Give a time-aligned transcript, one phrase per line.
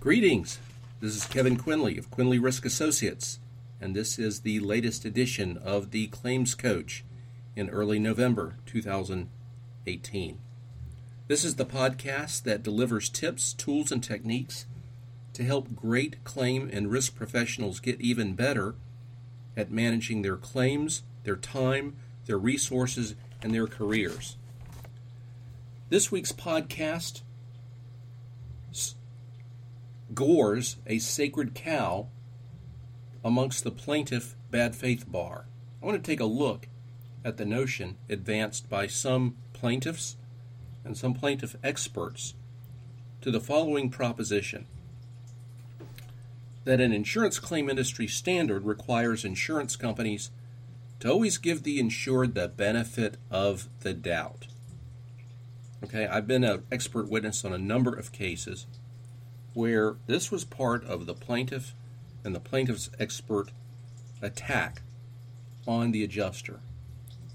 [0.00, 0.60] Greetings.
[1.00, 3.40] This is Kevin Quinley of Quinley Risk Associates,
[3.80, 7.04] and this is the latest edition of the Claims Coach
[7.56, 10.38] in early November 2018.
[11.26, 14.66] This is the podcast that delivers tips, tools, and techniques
[15.32, 18.76] to help great claim and risk professionals get even better
[19.56, 21.96] at managing their claims, their time,
[22.26, 24.36] their resources, and their careers.
[25.88, 27.22] This week's podcast
[30.14, 32.08] gores a sacred cow
[33.24, 35.46] amongst the plaintiff bad faith bar.
[35.82, 36.68] I want to take a look
[37.24, 40.16] at the notion advanced by some plaintiffs
[40.84, 42.34] and some plaintiff experts
[43.20, 44.66] to the following proposition
[46.64, 50.30] that an insurance claim industry standard requires insurance companies
[51.00, 54.46] to always give the insured the benefit of the doubt.
[55.82, 58.66] Okay, I've been an expert witness on a number of cases
[59.58, 61.74] where this was part of the plaintiff
[62.22, 63.50] and the plaintiff's expert
[64.22, 64.82] attack
[65.66, 66.60] on the adjuster.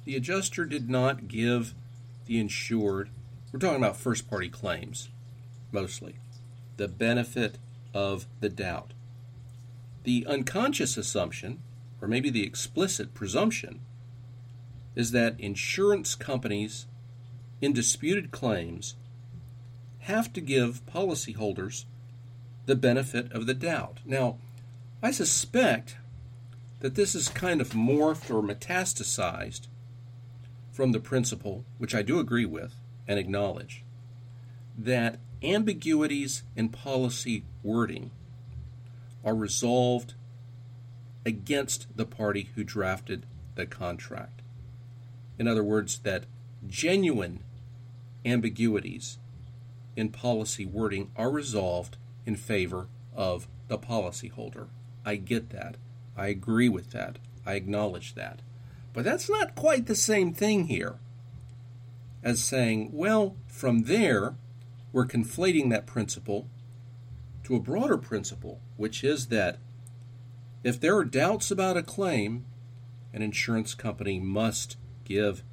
[0.05, 1.73] The adjuster did not give
[2.25, 3.09] the insured,
[3.51, 5.09] we're talking about first party claims
[5.73, 6.15] mostly,
[6.77, 7.57] the benefit
[7.93, 8.93] of the doubt.
[10.05, 11.59] The unconscious assumption,
[12.01, 13.81] or maybe the explicit presumption,
[14.95, 16.85] is that insurance companies
[17.59, 18.95] in disputed claims
[19.99, 21.83] have to give policyholders
[22.65, 23.99] the benefit of the doubt.
[24.05, 24.37] Now,
[25.01, 25.97] I suspect
[26.79, 29.67] that this is kind of morphed or metastasized
[30.71, 32.75] from the principle, which I do agree with
[33.07, 33.83] and acknowledge,
[34.77, 38.11] that ambiguities in policy wording
[39.23, 40.13] are resolved
[41.25, 43.25] against the party who drafted
[43.55, 44.41] the contract.
[45.37, 46.25] In other words, that
[46.67, 47.43] genuine
[48.25, 49.17] ambiguities
[49.95, 54.67] in policy wording are resolved in favor of the policyholder.
[55.05, 55.77] I get that.
[56.15, 57.17] I agree with that.
[57.45, 58.41] I acknowledge that.
[58.93, 60.99] But that's not quite the same thing here
[62.23, 64.35] as saying, well, from there,
[64.91, 66.47] we're conflating that principle
[67.43, 69.57] to a broader principle, which is that
[70.63, 72.45] if there are doubts about a claim,
[73.13, 75.43] an insurance company must give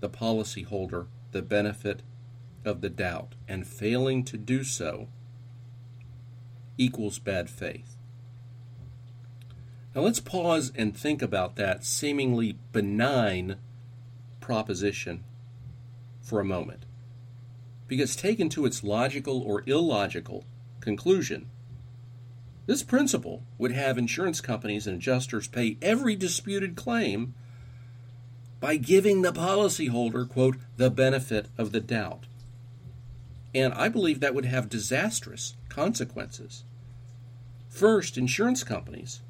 [0.00, 2.02] the policyholder the benefit
[2.64, 5.08] of the doubt, and failing to do so
[6.80, 7.96] equals bad faith.
[9.94, 13.56] Now let's pause and think about that seemingly benign
[14.40, 15.24] proposition
[16.22, 16.84] for a moment.
[17.86, 20.44] Because taken to its logical or illogical
[20.80, 21.50] conclusion,
[22.66, 27.34] this principle would have insurance companies and adjusters pay every disputed claim
[28.60, 32.26] by giving the policyholder, quote, the benefit of the doubt.
[33.54, 36.64] And I believe that would have disastrous consequences.
[37.70, 39.22] First, insurance companies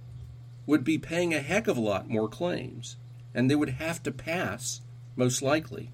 [0.67, 2.97] would be paying a heck of a lot more claims,
[3.35, 4.81] and they would have to pass,
[5.15, 5.91] most likely,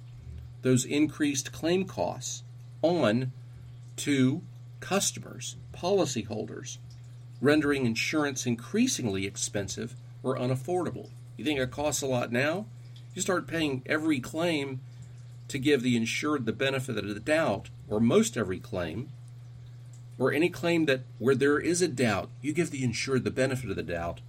[0.63, 2.45] those increased claim costs
[2.83, 3.33] on
[3.97, 4.43] to
[4.81, 6.79] customers, policyholders,
[7.41, 11.11] rendering insurance increasingly expensive or unaffordable.
[11.37, 12.67] You think it costs a lot now?
[13.15, 14.81] You start paying every claim
[15.49, 19.11] to give the insured the benefit of the doubt, or most every claim,
[20.19, 23.71] or any claim that where there is a doubt, you give the insured the benefit
[23.71, 24.21] of the doubt,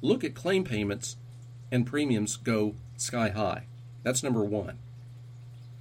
[0.00, 1.16] look at claim payments
[1.70, 3.64] and premiums go sky high.
[4.02, 4.78] That's number one.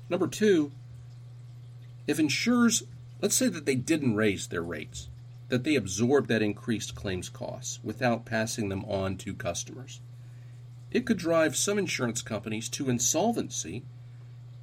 [0.09, 0.71] Number two,
[2.07, 2.83] if insurers,
[3.21, 5.09] let's say that they didn't raise their rates,
[5.49, 10.01] that they absorbed that increased claims costs without passing them on to customers,
[10.91, 13.83] it could drive some insurance companies to insolvency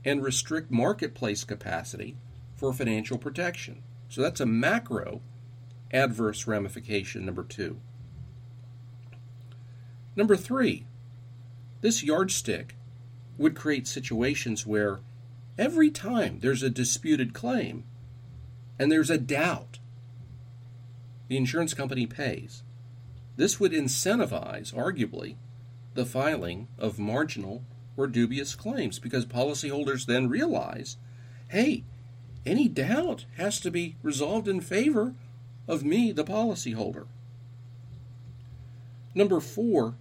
[0.05, 2.17] and restrict marketplace capacity
[2.57, 3.83] for financial protection.
[4.11, 5.23] So that's a macro
[5.93, 7.81] adverse ramification, number two.
[10.17, 10.85] Number three,
[11.81, 12.75] this yardstick
[13.39, 14.99] would create situations where
[15.57, 17.85] every time there's a disputed claim
[18.81, 19.79] and there's a doubt,
[21.29, 22.65] the insurance company pays.
[23.37, 25.37] This would incentivize, arguably,
[25.95, 27.63] the filing of marginal
[27.97, 30.97] or dubious claims because policyholders then realize
[31.49, 31.85] hey,
[32.47, 35.15] any doubt has to be resolved in favor
[35.69, 37.07] of me, the policyholder.
[39.15, 39.97] Number four,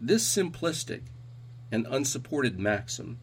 [0.00, 1.02] this simplistic
[1.70, 3.18] and unsupported maxim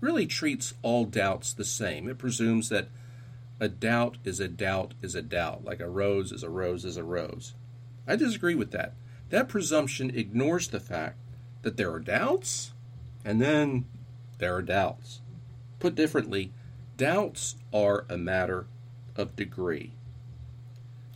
[0.00, 2.08] really treats all doubts the same.
[2.08, 2.88] It presumes that
[3.58, 6.96] a doubt is a doubt is a doubt, like a rose is a rose is
[6.96, 7.54] a rose.
[8.06, 8.94] I disagree with that.
[9.28, 11.18] That presumption ignores the fact
[11.62, 12.72] that there are doubts
[13.24, 13.84] and then
[14.38, 15.20] there are doubts.
[15.78, 16.52] Put differently,
[17.00, 18.66] Doubts are a matter
[19.16, 19.92] of degree.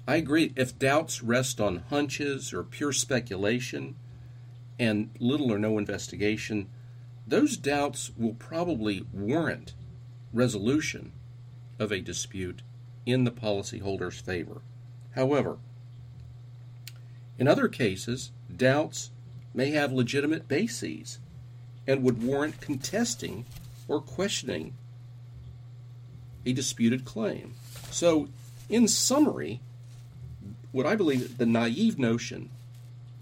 [0.09, 0.55] I agree.
[0.57, 3.95] If doubts rest on hunches or pure speculation
[4.79, 6.71] and little or no investigation,
[7.27, 9.75] those doubts will probably warrant
[10.33, 11.13] resolution
[11.79, 12.63] of a dispute
[13.05, 14.63] in the policyholder's favor.
[15.11, 15.59] However,
[17.39, 19.11] in other cases, doubts
[19.53, 21.19] may have legitimate bases
[21.87, 23.45] and would warrant contesting
[23.87, 24.73] or questioning
[26.47, 27.55] a disputed claim.
[27.91, 28.29] So,
[28.69, 29.61] in summary,
[30.73, 32.51] what I believe the naive notion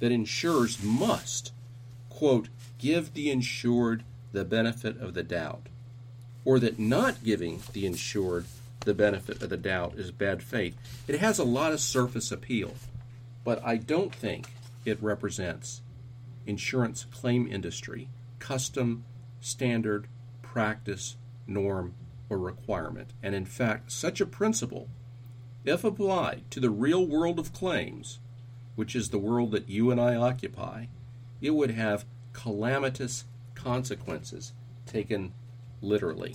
[0.00, 1.52] that insurers must,
[2.08, 2.48] quote,
[2.78, 4.02] give the insured
[4.32, 5.68] the benefit of the doubt,
[6.44, 8.46] or that not giving the insured
[8.80, 10.74] the benefit of the doubt is bad faith.
[11.06, 12.74] It has a lot of surface appeal,
[13.44, 14.48] but I don't think
[14.84, 15.82] it represents
[16.46, 18.08] insurance claim industry
[18.38, 19.04] custom,
[19.40, 20.08] standard,
[20.42, 21.16] practice,
[21.46, 21.94] norm,
[22.32, 23.12] or requirement.
[23.22, 24.88] And in fact, such a principle
[25.64, 28.18] if applied to the real world of claims,
[28.74, 30.86] which is the world that you and I occupy,
[31.40, 34.54] it would have calamitous consequences
[34.86, 35.32] taken
[35.80, 36.34] literally.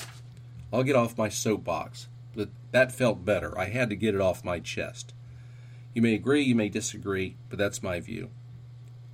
[0.71, 2.07] I'll get off my soapbox.
[2.35, 3.57] But that felt better.
[3.57, 5.13] I had to get it off my chest.
[5.93, 8.29] You may agree, you may disagree, but that's my view.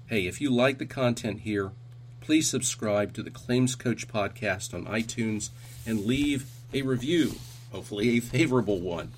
[0.08, 1.72] Hey, if you like the content here,
[2.20, 5.52] please subscribe to the Claims Coach podcast on iTunes
[5.86, 7.36] and leave a review,
[7.72, 9.12] hopefully a favorable one.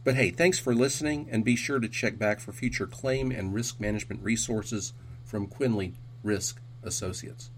[0.04, 3.54] But hey, thanks for listening, and be sure to check back for future claim and
[3.54, 4.92] risk management resources
[5.24, 7.50] from Quinley Risk Associates.